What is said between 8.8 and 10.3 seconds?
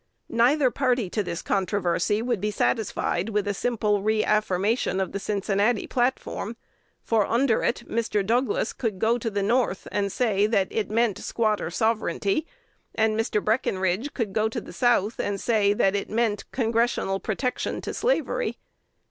go to the North and